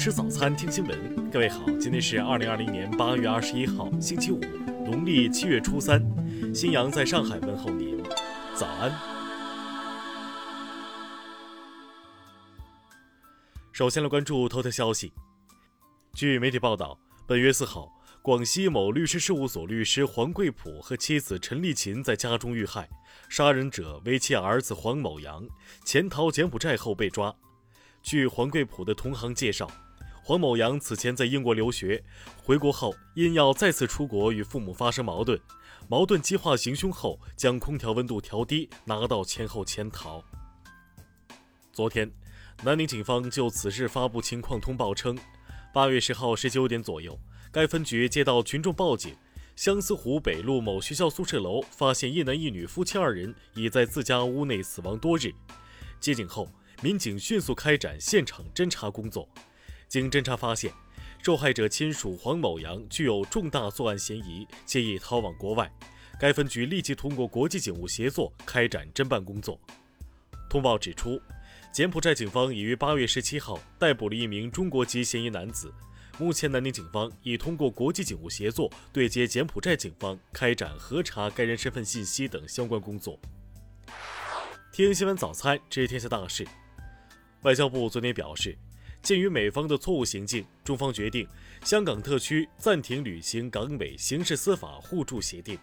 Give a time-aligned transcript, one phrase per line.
[0.00, 1.30] 吃早餐，听新闻。
[1.30, 4.40] 各位好，今天是二零二零年八月二十一号，星期五，
[4.82, 6.02] 农历七月初三。
[6.54, 8.02] 新阳在上海问候您，
[8.54, 8.90] 早安。
[13.72, 15.12] 首先来关注头条消息。
[16.14, 22.88] 据媒体报道，本月四号，广西某律师事务所律师黄贵普和妻子陈丽琴在家中遇害，
[23.28, 25.46] 杀人者为其儿子黄某阳，
[25.84, 27.36] 潜逃柬埔寨后被抓。
[28.02, 29.70] 据黄贵普的同行介绍。
[30.30, 32.04] 黄某阳此前在英国留学，
[32.40, 35.40] 回国后因要再次出国与父母发生矛盾，
[35.88, 40.22] 矛盾激化行凶后将空调温度调低，拿到钱后潜逃。
[41.72, 42.08] 昨天，
[42.62, 45.18] 南宁警方就此事发布情况通报称，
[45.74, 47.18] 八月十号十九点左右，
[47.50, 49.16] 该分局接到群众报警，
[49.56, 55.34] 相思湖北路某学校宿舍楼发现一男一女夫妻二人已在自家屋内死亡多日。
[55.98, 56.48] 接警后，
[56.82, 59.28] 民警迅速开展现场侦查工作。
[59.90, 60.72] 经侦查发现，
[61.20, 65.68] 受害者亲属黄某阳具有重大作案嫌疑，且已逃往国外。
[66.16, 69.60] 该分局立即通过国际警务协作开展侦办工作。
[70.48, 71.20] 通报指出，
[71.72, 75.74] 柬埔寨警方已于八月十七号逮捕了一名中国籍嫌疑男子。
[76.18, 83.18] 目前，南宁警方已通过国际警务协作对接柬埔寨警方，开展核查该人身份信息等相关工作。
[84.72, 86.46] 听新闻早餐知天下大事。
[87.42, 88.56] 外交部昨天表示。
[89.02, 91.26] 鉴于美方的错误行径，中方决定
[91.64, 95.58] 香港特区暂停履行港美刑事司法互助协定。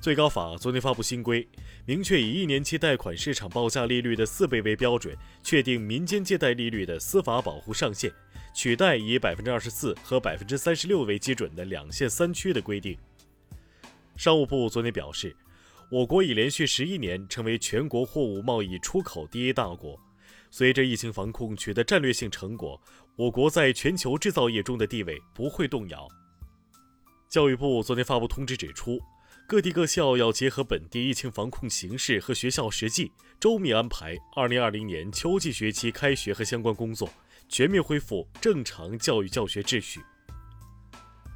[0.00, 1.48] 最高法昨天发布新规，
[1.84, 8.12] 明确以一年期贷款市场报价利率的四倍为标准，确定民间借贷利率的司法保护上限，
[8.54, 12.96] 取代以百分之二十四和百分之三十六为基准的两线三区的规定。
[14.16, 15.34] 商务部昨天表示，
[15.90, 19.98] 我国已连续十一年成为全国货物贸易出口第一大国。
[20.58, 22.80] 随着疫情防控取得战略性成果，
[23.14, 26.08] 我国在全球制造业中的地位不会动摇。
[27.28, 28.98] 教育部昨天发布通知指出，
[29.46, 37.06] 各地各校要结合本地疫情防控形势和学校实际，周密安排2020年秋季学期开学和相关工作，
[37.50, 40.00] 全面恢复正常教育教学秩序。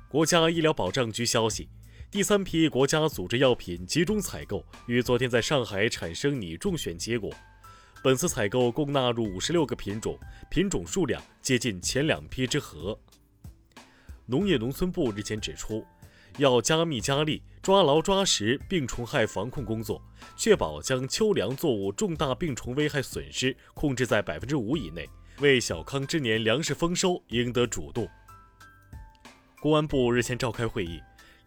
[0.08, 1.68] 国家医疗保障局消息，
[2.10, 7.30] 第三批国家组织药品集中采购于昨天在上海产生拟中选结果。
[8.02, 10.18] 本次采购共纳入五十六个品种，
[10.48, 12.98] 品种数量接近前两批之和。
[14.24, 15.84] 农业农村部日前指出，
[16.38, 20.02] 要加密加力抓牢抓实病虫害防控工作，
[20.34, 25.06] 确保将秋粮作物重大病虫危害损失控制在百分之五以内，
[25.40, 28.08] 为小康之年粮食丰收赢得主动。
[29.60, 30.98] 公安部日前召开会议。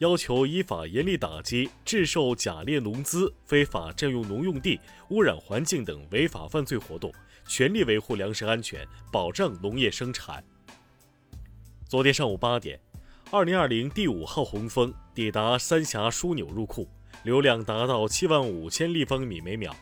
[0.04, 4.78] 要求依法严厉打击制售假劣农资、非法占用农用地、
[5.12, 7.10] 污染环境等违法犯罪活动，
[7.48, 10.44] 全力维护粮食安全，保障农业生产。
[11.88, 12.78] 昨天上午八点，
[13.32, 16.86] 二零二零第五号洪峰抵达三峡枢纽入库，
[17.24, 19.74] 流量达到七万五千立方米每秒。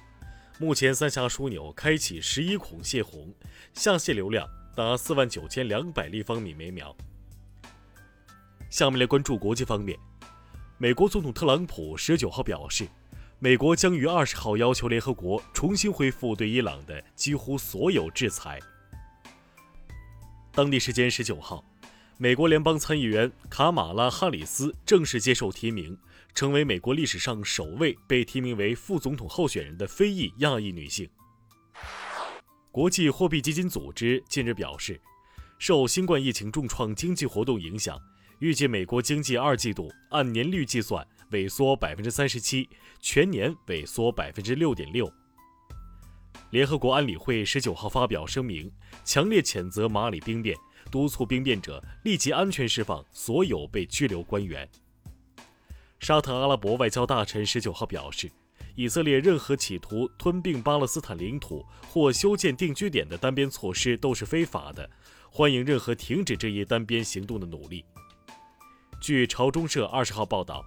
[0.59, 3.33] 目前三峡枢纽开启十一孔泄洪，
[3.73, 6.95] 下泄流量达四万九千两百立方米每秒。
[8.69, 9.97] 下面来关注国际方面。
[10.81, 12.87] 美国总统特朗普十九号表示，
[13.37, 18.59] 美国将于二十号要求联合国重新恢复对伊朗的几乎所有制裁。
[20.51, 21.63] 当地时间十九号，
[22.17, 25.95] 美国联邦参议员卡马拉·哈里斯正式接受提名，
[26.33, 31.07] 成为美国历史上首位被提名为副总统候选人的非裔亚裔女性。
[32.71, 34.99] 国际货币基金组织近日表示，
[35.59, 38.01] 受新冠疫情重创经济活动影响。
[38.41, 42.67] 预计美国经济二季度按年率计算萎缩百分之三十七，
[42.99, 45.07] 全年萎缩百分之六点六。
[46.49, 48.71] 联合国安理会十九号发表声明，
[49.05, 50.57] 强烈谴责马里兵变，
[50.89, 54.67] 督促兵变者立即安全释放所有被拘留官员。
[55.99, 58.27] 沙特阿拉伯外交大臣十九号表示，
[58.73, 64.89] 以色列任何企图吞并巴勒斯坦领土或修建定居点的单边措施都是非法的，
[65.29, 67.85] 欢迎任何停止这一单边行动的努力。
[69.01, 70.63] 据朝中社二十号报道，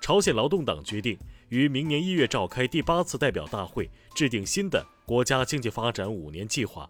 [0.00, 1.18] 朝鲜劳动党决定
[1.48, 6.88] 于明年一月召开第八次代表大会，制定新的国家经济发展五年计划。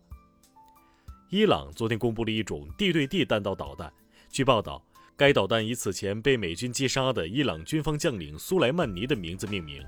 [1.30, 3.90] 伊朗昨天公布了一种地对地弹道导弹，
[4.28, 4.84] 据报道，
[5.16, 9.82] 该导弹以此前被美军击杀的伊朗军方将领苏莱曼尼的名字命名。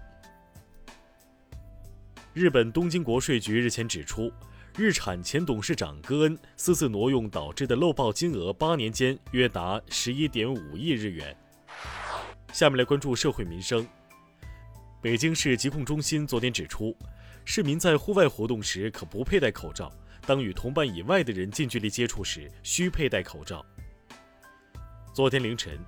[2.32, 4.32] 日本东京国税局日前指出。
[4.78, 11.34] 日产前董事长戈恩私自挪用导致的漏报金额，八年间约达十一点五亿日元。
[12.52, 13.86] 下面来关注社会民生。
[15.00, 16.94] 北京市疾控中心昨天指出，
[17.46, 19.90] 市民在户外活动时可不佩戴口罩，
[20.26, 23.64] 当与同伴以外的人近距离接触时，需佩戴口罩。
[25.14, 25.78] 昨天凌晨，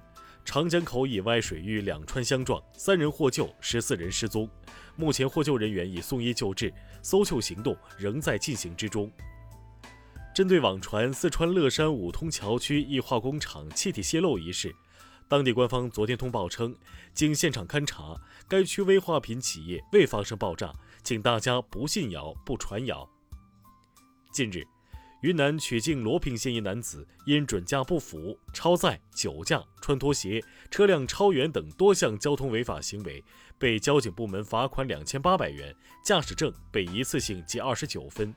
[0.48, 4.48] 长江口以外水域两川相撞，三人获救，十四人失踪。
[4.96, 6.72] 目前获救人员已送医救治，
[7.02, 9.12] 搜救行动仍在进行之中。
[10.34, 14.74] 针对网传四川乐山五通桥区一化工厂气体泄漏一事，
[15.28, 16.74] 当地官方昨天通报称，
[17.12, 18.18] 经现场勘查，
[18.48, 20.72] 该区危化品企业未发生爆炸，
[21.04, 23.06] 请大家不信谣、不传谣。
[24.32, 24.66] 近日，
[25.22, 33.24] 云南曲靖罗平县一男子因准驾不符、超载、酒驾、穿拖鞋、车辆超员等多项交通违法行为，
[33.58, 35.74] 被交警部门罚款两千八百元，
[36.04, 38.32] 驾驶证被一次性记二十九分。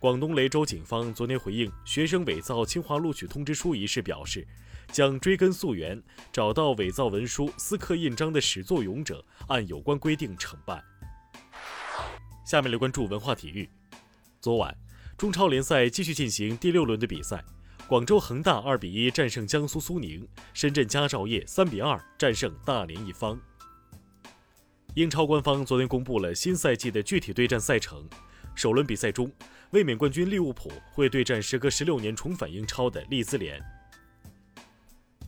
[0.00, 4.44] 广东雷州警方昨天回应学生伪造清华录取通知书一事表示，
[4.90, 6.02] 将追根溯源，
[6.32, 10.82] 找到伪造文书、私刻印章的始作俑者，按有关规定惩办。
[12.44, 13.68] 下面来关注文化体育。
[14.40, 14.76] 昨晚，
[15.16, 17.42] 中超联赛继续进行第六轮的比赛，
[17.88, 23.40] 广州恒大二比一战胜江苏苏宁，深圳佳兆业三比二战胜大连一方。
[24.92, 28.06] 英超官方昨天公布了新赛季的具体对战赛程，
[28.54, 29.32] 首轮比赛中。
[29.70, 33.58] 卫冕冠军利物浦会对战时隔十六年重返英超的利兹联。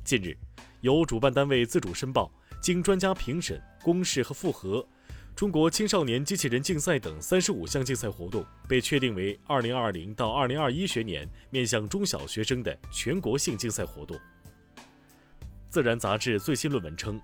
[0.04, 0.36] 近日，
[0.82, 2.30] 由主办单位自主申报，
[2.60, 4.86] 经专家评审、公示和复核，
[5.38, 14.18] 中国青少年机器人竞赛等三十五项竞赛活动被确定为二零二零到二零二一学年面向中小学生的全国性竞赛活动。
[15.70, 17.20] 自然杂志最新论文称。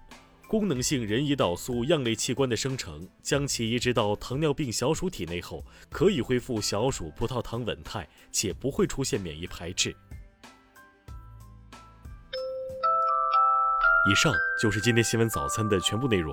[0.47, 9.91] 功能性人胰岛素样类器官的生成，将其移植到糖尿病小鼠体内后，可以恢复小鼠葡萄糖稳态，且不会出现免疫排斥。
[14.09, 14.33] 以上
[14.63, 16.33] 就是今天新闻早餐的全部内容。